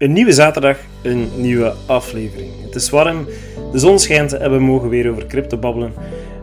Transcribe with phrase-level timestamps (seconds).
[0.00, 2.50] Een nieuwe zaterdag, een nieuwe aflevering.
[2.62, 3.26] Het is warm,
[3.72, 5.92] de zon schijnt en we mogen weer over crypto babbelen.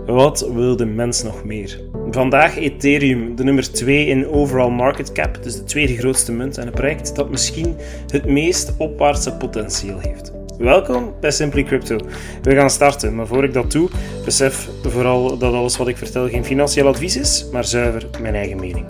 [0.06, 1.82] Wat wil de mens nog meer?
[2.12, 6.68] Vandaag Ethereum, de nummer 2 in overall market cap, dus de tweede grootste munt en
[6.68, 7.76] een project dat misschien
[8.12, 10.32] het meest opwaartse potentieel heeft.
[10.58, 11.98] Welkom bij Simply Crypto.
[12.42, 13.90] We gaan starten, maar voor ik dat doe,
[14.26, 18.60] besef vooral dat alles wat ik vertel geen financieel advies is, maar zuiver mijn eigen
[18.60, 18.86] mening.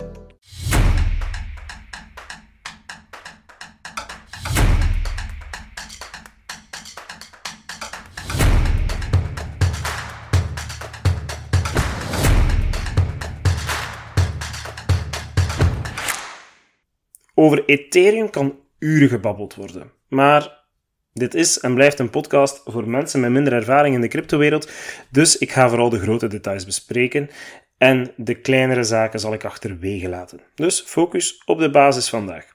[17.40, 19.92] Over Ethereum kan uren gebabbeld worden.
[20.08, 20.64] Maar
[21.12, 24.70] dit is en blijft een podcast voor mensen met minder ervaring in de cryptowereld,
[25.10, 27.30] dus ik ga vooral de grote details bespreken
[27.76, 30.40] en de kleinere zaken zal ik achterwege laten.
[30.54, 32.46] Dus focus op de basis vandaag.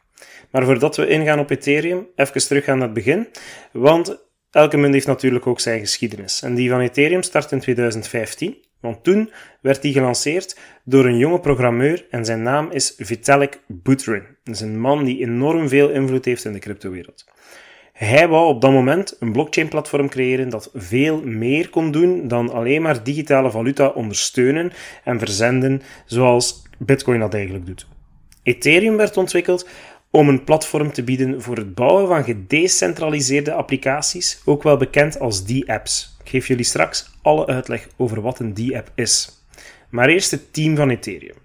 [0.52, 3.28] Maar voordat we ingaan op Ethereum, even teruggaan naar het begin,
[3.72, 4.18] want
[4.52, 6.42] elke munt heeft natuurlijk ook zijn geschiedenis.
[6.42, 8.58] En die van Ethereum start in 2015.
[8.84, 9.31] Want toen
[9.62, 14.23] werd die gelanceerd door een jonge programmeur en zijn naam is Vitalik Buterin.
[14.44, 17.26] Dat is een man die enorm veel invloed heeft in de cryptowereld.
[17.94, 22.81] Hij wou op dat moment een blockchain-platform creëren dat veel meer kon doen dan alleen
[22.81, 24.72] maar digitale valuta ondersteunen
[25.04, 27.88] en verzenden, zoals Bitcoin dat eigenlijk doet.
[28.44, 29.67] Ethereum werd ontwikkeld
[30.11, 35.44] om een platform te bieden voor het bouwen van gedecentraliseerde applicaties, ook wel bekend als
[35.44, 36.12] D-apps.
[36.24, 39.44] Ik geef jullie straks alle uitleg over wat een D-app is.
[39.90, 41.38] Maar eerst het team van Ethereum.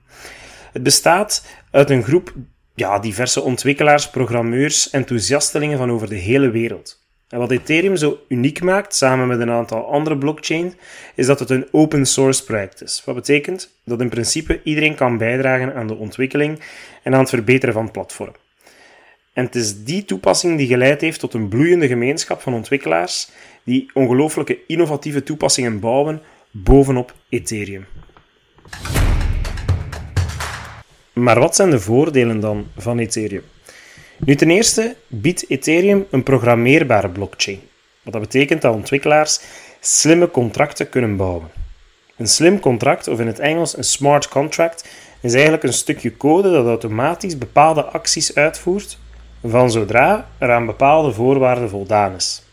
[0.73, 2.33] Het bestaat uit een groep
[2.75, 7.07] ja, diverse ontwikkelaars, programmeurs, enthousiastelingen van over de hele wereld.
[7.29, 10.75] En wat Ethereum zo uniek maakt, samen met een aantal andere blockchains,
[11.15, 13.03] is dat het een open source project is.
[13.05, 16.61] Wat betekent dat in principe iedereen kan bijdragen aan de ontwikkeling
[17.03, 18.35] en aan het verbeteren van het platform.
[19.33, 23.31] En het is die toepassing die geleid heeft tot een bloeiende gemeenschap van ontwikkelaars
[23.69, 27.87] die ongelooflijke innovatieve toepassingen bouwen bovenop Ethereum.
[31.13, 33.43] Maar wat zijn de voordelen dan van Ethereum?
[34.19, 37.61] Nu, ten eerste biedt Ethereum een programmeerbare blockchain.
[38.03, 39.41] Wat dat betekent dat ontwikkelaars
[39.81, 41.51] slimme contracten kunnen bouwen.
[42.17, 44.89] Een slim contract, of in het Engels een smart contract,
[45.21, 48.99] is eigenlijk een stukje code dat automatisch bepaalde acties uitvoert
[49.45, 52.47] van zodra er aan bepaalde voorwaarden voldaan is.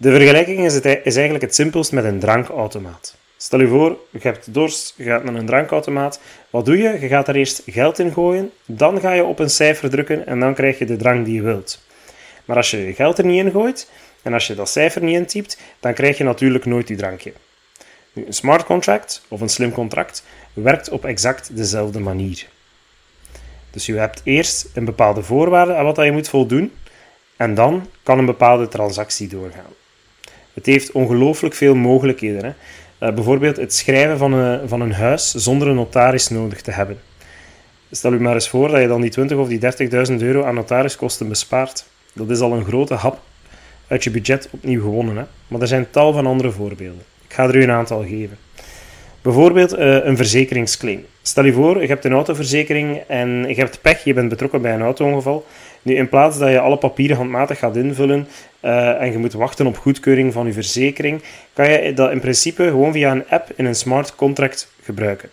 [0.00, 3.16] De vergelijking is, het, is eigenlijk het simpelst met een drankautomaat.
[3.36, 6.20] Stel je voor, je hebt dorst, je gaat naar een drankautomaat.
[6.50, 7.00] Wat doe je?
[7.00, 10.40] Je gaat er eerst geld in gooien, dan ga je op een cijfer drukken en
[10.40, 11.82] dan krijg je de drank die je wilt.
[12.44, 13.90] Maar als je je geld er niet in gooit
[14.22, 17.32] en als je dat cijfer niet intypt, dan krijg je natuurlijk nooit die drankje.
[18.14, 22.46] Een smart contract of een slim contract werkt op exact dezelfde manier.
[23.70, 26.72] Dus je hebt eerst een bepaalde voorwaarde aan wat je moet voldoen
[27.36, 29.76] en dan kan een bepaalde transactie doorgaan.
[30.54, 32.44] Het heeft ongelooflijk veel mogelijkheden.
[32.44, 32.52] Hè?
[33.08, 36.98] Uh, bijvoorbeeld het schrijven van een, van een huis zonder een notaris nodig te hebben.
[37.90, 39.60] Stel u maar eens voor dat je dan die 20 of die
[40.10, 41.86] 30.000 euro aan notariskosten bespaart.
[42.12, 43.20] Dat is al een grote hap
[43.86, 45.16] uit je budget opnieuw gewonnen.
[45.16, 45.24] Hè?
[45.48, 47.02] Maar er zijn tal van andere voorbeelden.
[47.28, 48.38] Ik ga er u een aantal geven.
[49.22, 51.06] Bijvoorbeeld uh, een verzekeringsclaim.
[51.22, 54.74] Stel je voor, je hebt een autoverzekering en je hebt pech, je bent betrokken bij
[54.74, 55.46] een auto-ongeval.
[55.82, 58.28] Nu, in plaats dat je alle papieren handmatig gaat invullen
[58.60, 62.64] uh, en je moet wachten op goedkeuring van je verzekering, kan je dat in principe
[62.64, 65.30] gewoon via een app in een smart contract gebruiken.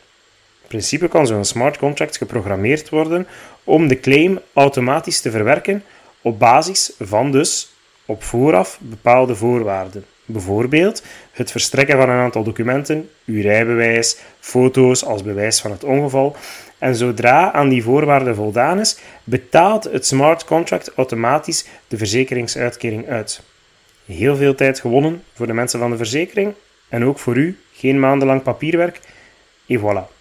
[0.61, 3.27] In principe kan zo'n smart contract geprogrammeerd worden
[3.63, 5.83] om de claim automatisch te verwerken
[6.21, 7.73] op basis van dus
[8.05, 10.05] op vooraf bepaalde voorwaarden.
[10.25, 16.35] Bijvoorbeeld het verstrekken van een aantal documenten, uw rijbewijs, foto's als bewijs van het ongeval.
[16.77, 23.41] En zodra aan die voorwaarden voldaan is, betaalt het smart contract automatisch de verzekeringsuitkering uit.
[24.05, 26.53] Heel veel tijd gewonnen voor de mensen van de verzekering
[26.89, 28.99] en ook voor u, geen maandenlang papierwerk.
[29.67, 30.13] En voilà.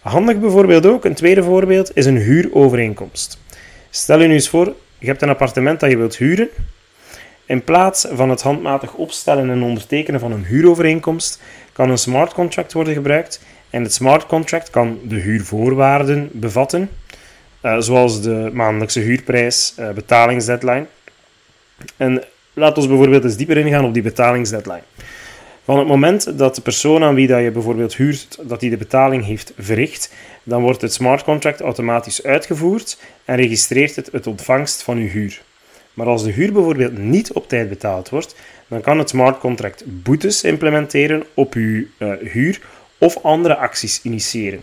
[0.00, 3.38] Handig bijvoorbeeld ook, een tweede voorbeeld, is een huurovereenkomst.
[3.90, 6.48] Stel je nu eens voor, je hebt een appartement dat je wilt huren
[7.50, 11.40] in plaats van het handmatig opstellen en ondertekenen van een huurovereenkomst,
[11.72, 13.40] kan een smart contract worden gebruikt.
[13.70, 16.90] En het smart contract kan de huurvoorwaarden bevatten,
[17.62, 20.86] uh, zoals de maandelijkse huurprijs, uh, betalingsdeadline.
[21.96, 24.82] En laat ons bijvoorbeeld eens dieper ingaan op die betalingsdeadline.
[25.64, 28.76] Van het moment dat de persoon aan wie dat je bijvoorbeeld huurt, dat die de
[28.76, 30.12] betaling heeft verricht,
[30.42, 35.42] dan wordt het smart contract automatisch uitgevoerd en registreert het het ontvangst van uw huur.
[35.94, 38.34] Maar als de huur bijvoorbeeld niet op tijd betaald wordt,
[38.68, 42.60] dan kan het smart contract boetes implementeren op uw uh, huur
[42.98, 44.62] of andere acties initiëren.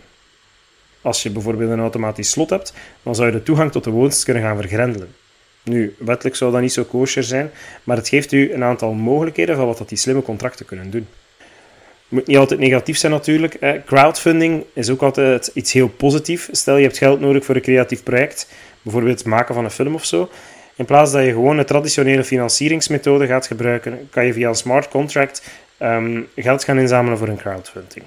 [1.02, 4.24] Als je bijvoorbeeld een automatisch slot hebt, dan zou je de toegang tot de woonst
[4.24, 5.16] kunnen gaan vergrendelen.
[5.64, 7.52] Nu, wettelijk zou dat niet zo kosher zijn,
[7.84, 11.08] maar het geeft u een aantal mogelijkheden van wat dat die slimme contracten kunnen doen.
[11.38, 13.58] Het moet niet altijd negatief zijn natuurlijk.
[13.86, 16.48] Crowdfunding is ook altijd iets heel positiefs.
[16.52, 18.48] Stel je hebt geld nodig voor een creatief project,
[18.82, 20.30] bijvoorbeeld het maken van een film of zo.
[20.78, 24.88] In plaats dat je gewoon een traditionele financieringsmethode gaat gebruiken, kan je via een smart
[24.88, 25.44] contract
[25.82, 28.06] um, geld gaan inzamelen voor een crowdfunding.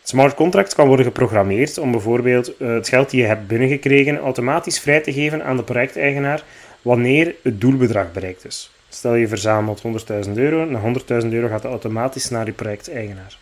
[0.00, 4.18] Het smart contract kan worden geprogrammeerd om bijvoorbeeld uh, het geld die je hebt binnengekregen
[4.18, 6.42] automatisch vrij te geven aan de projecteigenaar
[6.82, 8.70] wanneer het doelbedrag bereikt is.
[8.88, 9.82] Stel je verzamelt
[10.26, 13.38] 100.000 euro, en 100.000 euro gaat automatisch naar je projecteigenaar.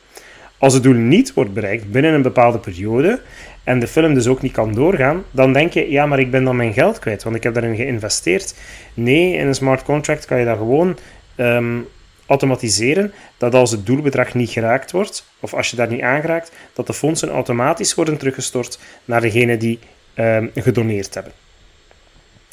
[0.58, 3.20] Als het doel niet wordt bereikt binnen een bepaalde periode
[3.64, 6.44] en de film dus ook niet kan doorgaan, dan denk je, ja, maar ik ben
[6.44, 8.54] dan mijn geld kwijt, want ik heb daarin geïnvesteerd.
[8.94, 10.98] Nee, in een smart contract kan je dat gewoon
[11.36, 11.88] um,
[12.26, 16.86] automatiseren, dat als het doelbedrag niet geraakt wordt, of als je daar niet aangeraakt, dat
[16.86, 19.78] de fondsen automatisch worden teruggestort naar degene die
[20.14, 21.32] um, gedoneerd hebben.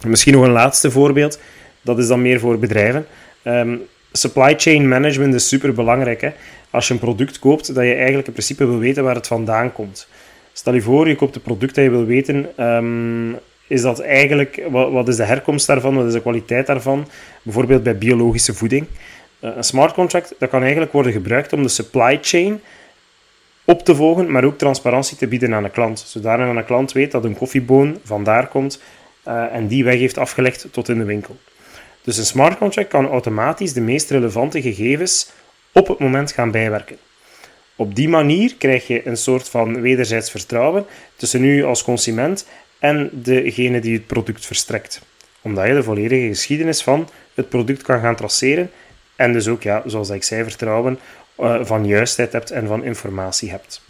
[0.06, 1.40] Misschien nog een laatste voorbeeld,
[1.82, 3.06] dat is dan meer voor bedrijven.
[3.44, 3.82] Um,
[4.12, 6.32] supply chain management is super belangrijk.
[6.70, 9.72] Als je een product koopt, dat je eigenlijk in principe wil weten waar het vandaan
[9.72, 10.08] komt.
[10.54, 13.38] Stel je voor, je koopt een product dat je wil weten, um,
[13.68, 17.08] is dat eigenlijk, wat, wat, is de herkomst daarvan, wat is de kwaliteit daarvan?
[17.44, 18.86] Bijvoorbeeld bij biologische voeding.
[19.42, 22.62] Uh, een smart contract, dat kan eigenlijk worden gebruikt om de supply chain
[23.66, 26.00] op te volgen, maar ook transparantie te bieden aan de klant.
[26.00, 28.82] Zodat een klant weet dat een koffieboon vandaar komt
[29.28, 31.38] uh, en die weg heeft afgelegd tot in de winkel.
[32.02, 35.32] Dus een smart contract kan automatisch de meest relevante gegevens
[35.72, 36.98] op het moment gaan bijwerken.
[37.82, 40.86] Op die manier krijg je een soort van wederzijds vertrouwen
[41.16, 42.48] tussen u als consument
[42.80, 45.02] en degene die het product verstrekt.
[45.42, 48.72] Omdat je de volledige geschiedenis van het product kan gaan traceren
[49.16, 51.00] en dus ook, ja, zoals ik zei, vertrouwen
[51.40, 53.82] uh, van juistheid hebt en van informatie hebt.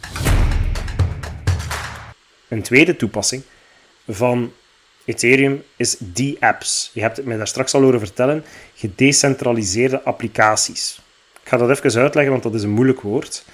[2.47, 3.43] Een tweede toepassing
[4.07, 4.53] van
[5.05, 6.91] Ethereum is D-apps.
[6.93, 8.43] Je hebt het mij daar straks al horen vertellen.
[8.75, 11.01] Gedecentraliseerde applicaties.
[11.43, 13.45] Ik ga dat even uitleggen, want dat is een moeilijk woord.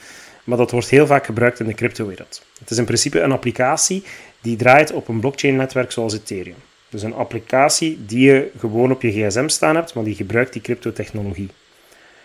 [0.48, 2.42] Maar dat wordt heel vaak gebruikt in de cryptowereld.
[2.60, 4.04] Het is in principe een applicatie
[4.42, 6.56] die draait op een blockchain-netwerk zoals Ethereum.
[6.90, 10.62] Dus een applicatie die je gewoon op je gsm staan hebt, maar die gebruikt die
[10.62, 11.50] cryptotechnologie.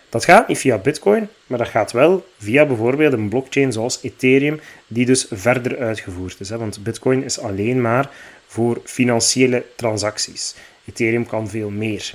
[0.09, 4.61] Dat gaat niet via Bitcoin, maar dat gaat wel via bijvoorbeeld een blockchain zoals Ethereum,
[4.87, 6.51] die dus verder uitgevoerd is.
[6.51, 8.11] Want Bitcoin is alleen maar
[8.47, 10.55] voor financiële transacties.
[10.85, 12.15] Ethereum kan veel meer.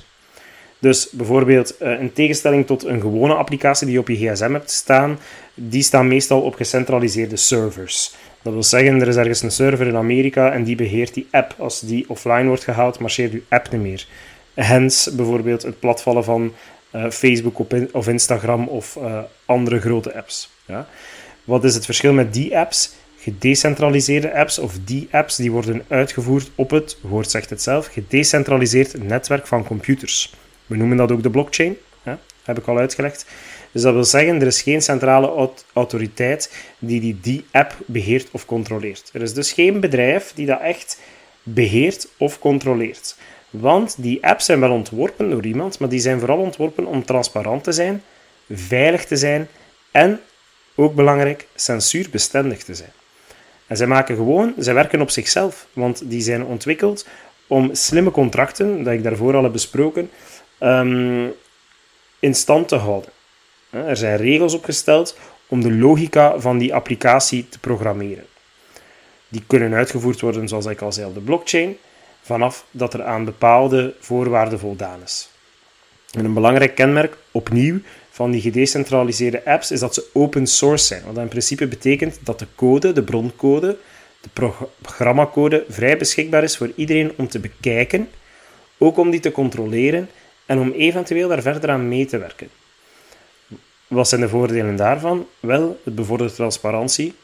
[0.78, 4.70] Dus bijvoorbeeld eh, in tegenstelling tot een gewone applicatie die je op je gsm hebt
[4.70, 5.18] staan,
[5.54, 8.14] die staan meestal op gecentraliseerde servers.
[8.42, 11.54] Dat wil zeggen, er is ergens een server in Amerika en die beheert die app.
[11.58, 14.06] Als die offline wordt gehaald, marcheert je app niet meer.
[14.54, 16.52] Hence bijvoorbeeld het platvallen van
[16.94, 17.58] uh, Facebook
[17.92, 20.50] of Instagram of uh, andere grote apps.
[20.66, 20.88] Ja.
[21.44, 22.94] Wat is het verschil met die apps?
[23.18, 29.02] Gedecentraliseerde apps of die apps die worden uitgevoerd op het, woord zegt het zelf, gedecentraliseerd
[29.02, 30.34] netwerk van computers.
[30.68, 32.14] We noemen dat ook de blockchain, hè?
[32.44, 33.26] heb ik al uitgelegd.
[33.72, 38.44] Dus dat wil zeggen, er is geen centrale autoriteit die die, die app beheert of
[38.44, 39.10] controleert.
[39.12, 41.00] Er is dus geen bedrijf die dat echt
[41.42, 43.16] beheert of controleert.
[43.50, 47.64] Want die apps zijn wel ontworpen door iemand, maar die zijn vooral ontworpen om transparant
[47.64, 48.02] te zijn,
[48.50, 49.48] veilig te zijn
[49.90, 50.20] en,
[50.74, 52.92] ook belangrijk, censuurbestendig te zijn.
[53.66, 57.06] En zij maken gewoon, zij werken op zichzelf, want die zijn ontwikkeld
[57.46, 60.10] om slimme contracten, dat ik daarvoor al heb besproken,
[60.60, 61.32] um,
[62.18, 63.10] in stand te houden.
[63.70, 68.26] Er zijn regels opgesteld om de logica van die applicatie te programmeren.
[69.28, 71.76] Die kunnen uitgevoerd worden, zoals ik al zei, op de blockchain,
[72.22, 75.28] vanaf dat er aan bepaalde voorwaarden voldaan is.
[76.12, 81.02] En een belangrijk kenmerk, opnieuw, van die gedecentraliseerde apps is dat ze open source zijn.
[81.06, 83.76] Wat in principe betekent dat de code, de broncode,
[84.20, 84.50] de
[84.80, 88.08] programmacode vrij beschikbaar is voor iedereen om te bekijken,
[88.78, 90.08] ook om die te controleren
[90.48, 92.48] en om eventueel daar verder aan mee te werken.
[93.86, 95.26] Wat zijn de voordelen daarvan?
[95.40, 97.14] Wel, het bevordert transparantie,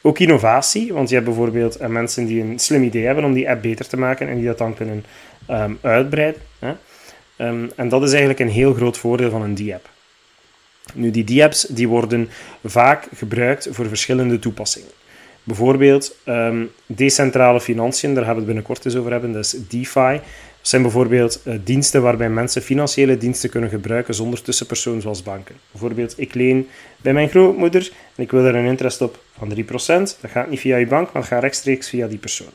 [0.00, 3.50] ook innovatie, want je hebt bijvoorbeeld uh, mensen die een slim idee hebben om die
[3.50, 5.04] app beter te maken en die dat dan kunnen
[5.50, 6.42] um, uitbreiden.
[6.58, 6.72] Hè?
[7.48, 9.88] Um, en dat is eigenlijk een heel groot voordeel van een D-app.
[10.94, 12.28] Nu, die D-apps die worden
[12.64, 14.90] vaak gebruikt voor verschillende toepassingen.
[15.42, 20.20] Bijvoorbeeld um, decentrale financiën, daar gaan we het binnenkort eens over hebben, dat is DeFi.
[20.62, 25.54] Dat zijn bijvoorbeeld uh, diensten waarbij mensen financiële diensten kunnen gebruiken zonder tussenpersoon zoals banken.
[25.70, 26.68] Bijvoorbeeld, ik leen
[27.00, 29.64] bij mijn grootmoeder en ik wil daar een interest op van 3%.
[29.66, 32.50] Dat gaat niet via je bank, maar gaat rechtstreeks via die persoon.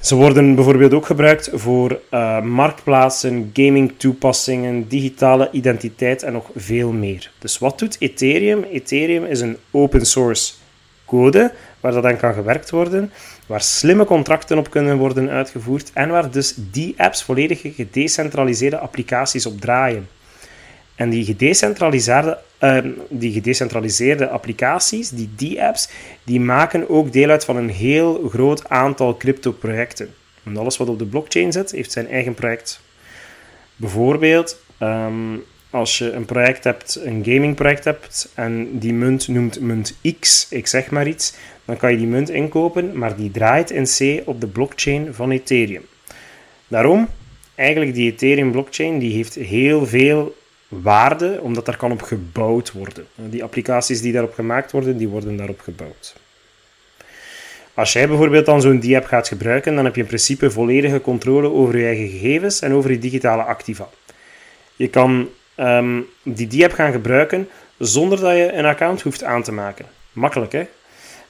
[0.00, 7.30] Ze worden bijvoorbeeld ook gebruikt voor uh, marktplaatsen, gaming-toepassingen, digitale identiteit en nog veel meer.
[7.38, 8.62] Dus wat doet Ethereum?
[8.62, 10.52] Ethereum is een open source
[11.12, 13.12] code waar dat aan kan gewerkt worden,
[13.46, 19.46] waar slimme contracten op kunnen worden uitgevoerd en waar dus die apps volledige gedecentraliseerde applicaties
[19.46, 20.08] op draaien.
[20.94, 22.78] En die gedecentraliseerde, uh,
[23.08, 25.88] die gedecentraliseerde applicaties, die die apps,
[26.24, 30.14] die maken ook deel uit van een heel groot aantal crypto-projecten.
[30.54, 32.80] Alles wat op de blockchain zit, heeft zijn eigen project.
[33.76, 35.36] Bijvoorbeeld, ehm,
[35.72, 40.66] als je een project hebt, een gamingproject hebt, en die munt noemt munt X, ik
[40.66, 44.40] zeg maar iets, dan kan je die munt inkopen, maar die draait in C op
[44.40, 45.84] de blockchain van Ethereum.
[46.68, 47.08] Daarom,
[47.54, 50.36] eigenlijk die Ethereum blockchain, die heeft heel veel
[50.68, 53.06] waarde, omdat daar kan op gebouwd worden.
[53.14, 56.14] Die applicaties die daarop gemaakt worden, die worden daarop gebouwd.
[57.74, 61.50] Als jij bijvoorbeeld dan zo'n die-app gaat gebruiken, dan heb je in principe volledige controle
[61.50, 63.88] over je eigen gegevens en over je digitale activa.
[64.76, 69.52] Je kan um, die die-app gaan gebruiken zonder dat je een account hoeft aan te
[69.52, 69.86] maken.
[70.12, 70.66] Makkelijk, hè?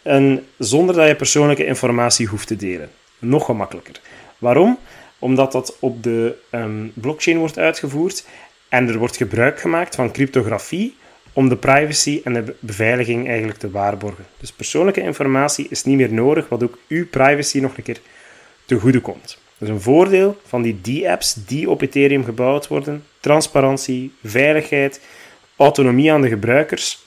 [0.03, 2.91] En zonder dat je persoonlijke informatie hoeft te delen.
[3.19, 4.01] Nog gemakkelijker.
[4.39, 4.79] Waarom?
[5.19, 8.25] Omdat dat op de um, blockchain wordt uitgevoerd
[8.69, 10.97] en er wordt gebruik gemaakt van cryptografie
[11.33, 14.27] om de privacy en de beveiliging eigenlijk te waarborgen.
[14.39, 18.01] Dus persoonlijke informatie is niet meer nodig, wat ook uw privacy nog een keer
[18.65, 19.39] te goede komt.
[19.63, 25.01] Dus een voordeel van die D-apps die op Ethereum gebouwd worden: transparantie, veiligheid,
[25.57, 27.03] autonomie aan de gebruikers.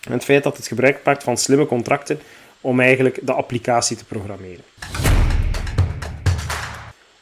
[0.00, 2.20] En het feit dat het gebruik maakt van slimme contracten
[2.60, 4.64] om eigenlijk de applicatie te programmeren.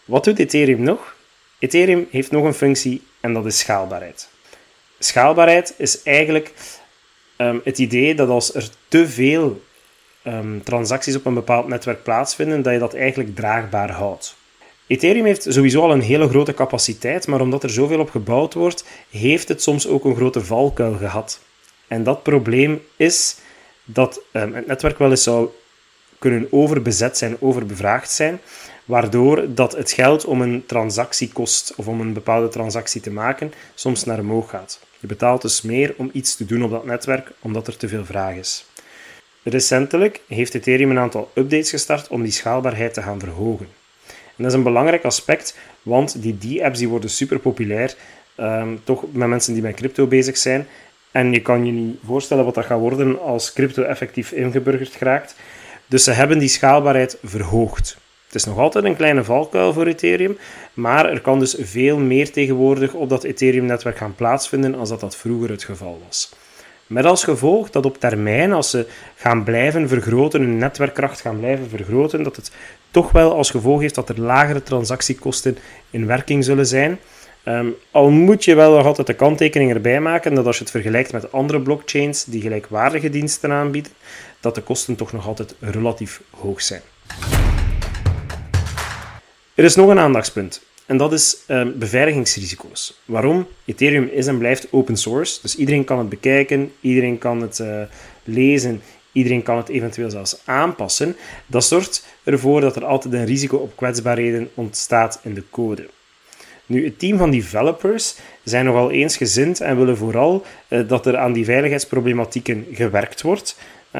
[0.04, 1.14] Wat doet Ethereum nog?
[1.58, 4.28] Ethereum heeft nog een functie en dat is schaalbaarheid.
[4.98, 6.52] Schaalbaarheid is eigenlijk
[7.36, 9.62] um, het idee dat als er te veel
[10.26, 14.40] um, transacties op een bepaald netwerk plaatsvinden, dat je dat eigenlijk draagbaar houdt.
[14.92, 18.84] Ethereum heeft sowieso al een hele grote capaciteit, maar omdat er zoveel op gebouwd wordt,
[19.10, 21.40] heeft het soms ook een grote valkuil gehad.
[21.88, 23.36] En dat probleem is
[23.84, 25.48] dat um, het netwerk wel eens zou
[26.18, 28.40] kunnen overbezet zijn, overbevraagd zijn,
[28.84, 33.52] waardoor dat het geld om een transactie kost of om een bepaalde transactie te maken
[33.74, 34.80] soms naar omhoog gaat.
[35.00, 38.04] Je betaalt dus meer om iets te doen op dat netwerk omdat er te veel
[38.04, 38.64] vraag is.
[39.42, 43.81] Recentelijk heeft Ethereum een aantal updates gestart om die schaalbaarheid te gaan verhogen.
[44.42, 47.94] Dat is een belangrijk aspect, want die D-apps die worden super populair,
[48.36, 50.66] um, toch met mensen die met crypto bezig zijn.
[51.10, 55.34] En je kan je niet voorstellen wat dat gaat worden als crypto effectief ingeburgerd geraakt.
[55.86, 57.96] Dus ze hebben die schaalbaarheid verhoogd.
[58.26, 60.38] Het is nog altijd een kleine valkuil voor Ethereum,
[60.74, 65.16] maar er kan dus veel meer tegenwoordig op dat Ethereum-netwerk gaan plaatsvinden als dat, dat
[65.16, 66.32] vroeger het geval was.
[66.92, 71.68] Met als gevolg dat op termijn, als ze gaan blijven vergroten, hun netwerkkracht gaan blijven
[71.68, 72.52] vergroten, dat het
[72.90, 75.58] toch wel als gevolg heeft dat er lagere transactiekosten
[75.90, 76.98] in werking zullen zijn.
[77.44, 80.72] Um, al moet je wel nog altijd de kanttekening erbij maken dat als je het
[80.72, 83.92] vergelijkt met andere blockchains die gelijkwaardige diensten aanbieden,
[84.40, 86.82] dat de kosten toch nog altijd relatief hoog zijn.
[89.54, 90.62] Er is nog een aandachtspunt.
[90.92, 93.00] En dat is uh, beveiligingsrisico's.
[93.04, 93.46] Waarom?
[93.64, 95.38] Ethereum is en blijft open source.
[95.42, 97.82] Dus iedereen kan het bekijken, iedereen kan het uh,
[98.24, 98.82] lezen,
[99.12, 101.16] iedereen kan het eventueel zelfs aanpassen.
[101.46, 105.88] Dat zorgt ervoor dat er altijd een risico op kwetsbaarheden ontstaat in de code.
[106.66, 111.32] Nu, het team van developers zijn nogal eensgezind en willen vooral uh, dat er aan
[111.32, 113.56] die veiligheidsproblematieken gewerkt wordt,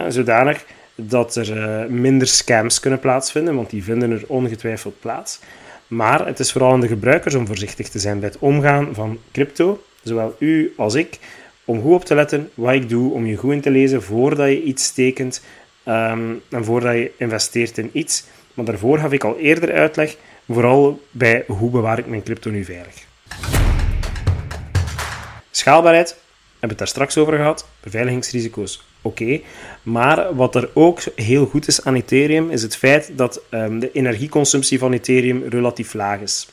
[0.09, 5.41] zodanig dat er uh, minder scams kunnen plaatsvinden, want die vinden er ongetwijfeld plaats.
[5.93, 9.19] Maar het is vooral aan de gebruikers om voorzichtig te zijn bij het omgaan van
[9.33, 11.19] crypto, zowel u als ik,
[11.65, 14.49] om goed op te letten wat ik doe, om je goed in te lezen voordat
[14.49, 15.43] je iets tekent
[15.87, 18.25] um, en voordat je investeert in iets.
[18.55, 20.17] Maar daarvoor gaf ik al eerder uitleg,
[20.49, 22.95] vooral bij hoe bewaar ik mijn crypto nu veilig.
[25.51, 27.69] Schaalbaarheid, hebben we het daar straks over gehad.
[27.81, 29.41] Beveiligingsrisico's oké.
[29.83, 33.93] Maar wat er ook heel goed is aan Ethereum, is het feit dat um, de
[33.93, 36.49] energieconsumptie van Ethereum relatief laag is.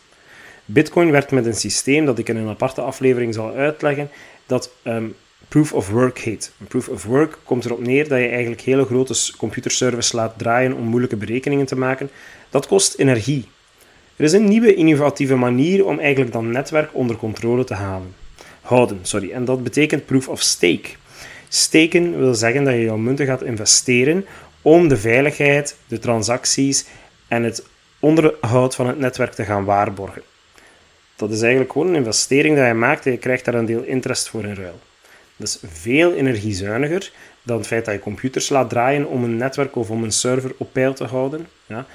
[0.65, 4.09] Bitcoin werkt met een systeem dat ik in een aparte aflevering zal uitleggen,
[4.45, 5.15] dat um,
[5.47, 6.51] Proof of Work heet.
[6.67, 10.83] Proof of Work komt erop neer dat je eigenlijk hele grote computerservices laat draaien om
[10.83, 12.09] moeilijke berekeningen te maken.
[12.49, 13.47] Dat kost energie.
[14.15, 18.13] Er is een nieuwe innovatieve manier om eigenlijk dat netwerk onder controle te houden.
[18.61, 19.31] houden sorry.
[19.31, 20.89] En dat betekent Proof of Stake.
[21.49, 24.25] Steken wil zeggen dat je jouw munten gaat investeren
[24.61, 26.85] om de veiligheid, de transacties
[27.27, 27.65] en het
[27.99, 30.21] onderhoud van het netwerk te gaan waarborgen.
[31.15, 33.83] Dat is eigenlijk gewoon een investering dat je maakt en je krijgt daar een deel
[33.83, 34.79] interest voor in ruil.
[35.35, 37.11] Dat is veel energiezuiniger
[37.43, 40.51] dan het feit dat je computers laat draaien om een netwerk of om een server
[40.57, 41.47] op peil te houden.
[41.65, 41.85] Ja?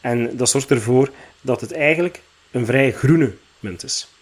[0.00, 4.13] En dat zorgt ervoor dat het eigenlijk een vrij groene munt is.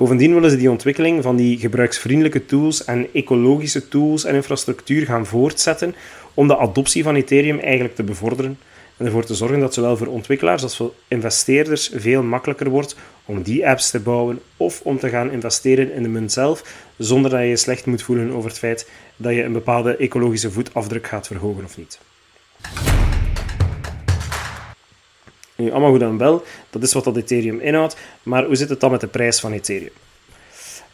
[0.00, 5.26] Bovendien willen ze die ontwikkeling van die gebruiksvriendelijke tools en ecologische tools en infrastructuur gaan
[5.26, 5.94] voortzetten
[6.34, 8.58] om de adoptie van Ethereum eigenlijk te bevorderen
[8.96, 13.42] en ervoor te zorgen dat zowel voor ontwikkelaars als voor investeerders veel makkelijker wordt om
[13.42, 16.64] die apps te bouwen of om te gaan investeren in de munt zelf,
[16.96, 20.50] zonder dat je je slecht moet voelen over het feit dat je een bepaalde ecologische
[20.50, 21.98] voetafdruk gaat verhogen of niet.
[25.60, 28.80] Nu, allemaal goed en wel, dat is wat dat Ethereum inhoudt, maar hoe zit het
[28.80, 29.92] dan met de prijs van Ethereum?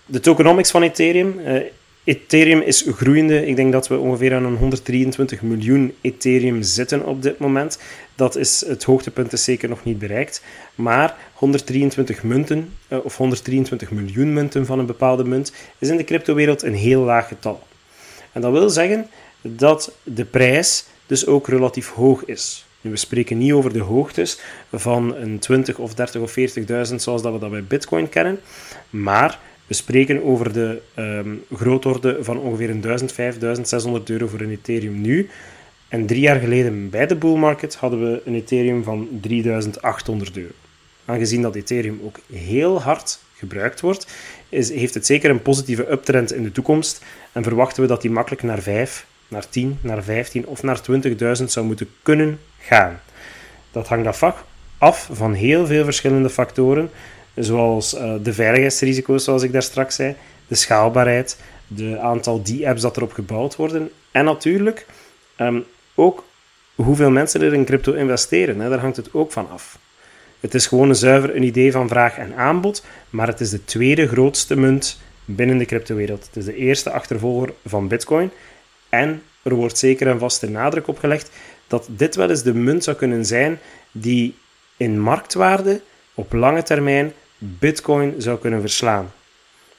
[0.07, 1.39] De tokenomics van Ethereum.
[1.39, 1.63] Eh,
[2.05, 3.47] Ethereum is groeiende.
[3.47, 7.79] Ik denk dat we ongeveer aan een 123 miljoen Ethereum zitten op dit moment.
[8.15, 10.43] Dat is, het hoogtepunt is zeker nog niet bereikt.
[10.75, 16.05] Maar 123 munten, eh, of 123 miljoen munten van een bepaalde munt, is in de
[16.05, 17.63] cryptowereld een heel laag getal.
[18.33, 19.07] En dat wil zeggen
[19.43, 22.66] dat de prijs dus ook relatief hoog is.
[22.81, 24.41] We spreken niet over de hoogtes
[24.73, 26.35] van een 20 of 30 of
[26.91, 28.41] 40.000 zoals dat we dat bij Bitcoin kennen,
[28.91, 35.01] maar we spreken over de um, grootorde van ongeveer 1000, 5600 euro voor een Ethereum
[35.01, 35.29] nu.
[35.89, 40.53] En drie jaar geleden bij de bull market hadden we een Ethereum van 3800 euro.
[41.05, 44.07] Aangezien dat Ethereum ook heel hard gebruikt wordt,
[44.49, 48.11] is, heeft het zeker een positieve uptrend in de toekomst en verwachten we dat die
[48.11, 50.81] makkelijk naar 5, naar 10, naar 15 of naar
[51.39, 53.01] 20.000 zou moeten kunnen gaan.
[53.71, 54.23] Dat hangt
[54.79, 56.91] af van heel veel verschillende factoren,
[57.35, 60.17] zoals uh, de veiligheidsrisico's, zoals ik daar straks zei,
[60.47, 64.87] de schaalbaarheid, de aantal die-apps dat erop gebouwd worden en natuurlijk
[65.41, 65.65] um,
[65.95, 66.25] ook
[66.75, 68.59] hoeveel mensen er in crypto investeren.
[68.59, 69.79] Daar hangt het ook van af.
[70.41, 73.65] Het is gewoon een zuiver een idee van vraag en aanbod, maar het is de
[73.65, 76.27] tweede grootste munt binnen de cryptowereld.
[76.27, 78.31] Het is de eerste achtervolger van Bitcoin
[78.89, 81.31] en er wordt zeker en vast de nadruk op gelegd
[81.67, 83.59] dat dit wel eens de munt zou kunnen zijn
[83.93, 84.35] die
[84.77, 85.81] in marktwaarde
[86.15, 89.13] op lange termijn Bitcoin zou kunnen verslaan.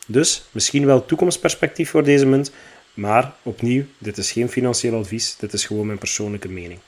[0.07, 2.51] Dus misschien wel toekomstperspectief voor deze munt,
[2.93, 6.79] maar opnieuw, dit is geen financieel advies, dit is gewoon mijn persoonlijke mening.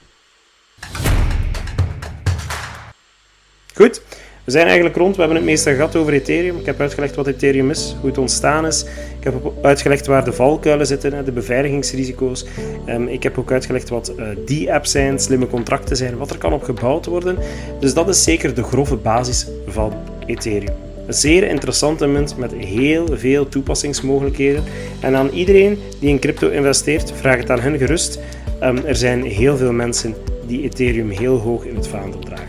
[3.74, 4.02] Goed,
[4.50, 5.16] we zijn eigenlijk rond.
[5.16, 6.58] We hebben het meeste gehad over Ethereum.
[6.58, 8.84] Ik heb uitgelegd wat Ethereum is, hoe het ontstaan is.
[9.20, 12.46] Ik heb uitgelegd waar de valkuilen zitten, de beveiligingsrisico's.
[12.86, 16.38] Ehm, ik heb ook uitgelegd wat eh, die apps zijn, slimme contracten zijn, wat er
[16.38, 17.38] kan op gebouwd worden.
[17.80, 19.94] Dus dat is zeker de grove basis van
[20.26, 20.76] Ethereum.
[21.08, 24.64] Een zeer interessante munt met heel veel toepassingsmogelijkheden.
[25.00, 28.20] En aan iedereen die in crypto investeert, vraag het aan hen gerust.
[28.60, 30.16] Ehm, er zijn heel veel mensen
[30.48, 32.49] die Ethereum heel hoog in het vaandel dragen.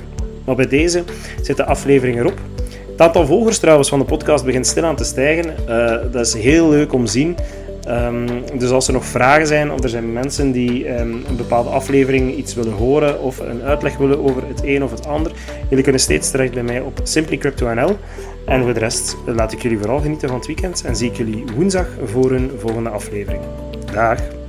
[0.51, 1.05] Maar bij deze
[1.43, 2.39] zit de aflevering erop.
[2.91, 5.55] Het aantal volgers trouwens van de podcast begint stilaan te stijgen.
[5.69, 7.37] Uh, dat is heel leuk om te zien.
[7.89, 8.27] Um,
[8.59, 12.37] dus als er nog vragen zijn of er zijn mensen die um, een bepaalde aflevering
[12.37, 15.33] iets willen horen of een uitleg willen over het een of het ander,
[15.69, 17.97] jullie kunnen steeds terecht bij mij op simplycrypto.nl.
[18.47, 21.17] En voor de rest laat ik jullie vooral genieten van het weekend en zie ik
[21.17, 23.43] jullie woensdag voor een volgende aflevering.
[23.93, 24.40] Dag!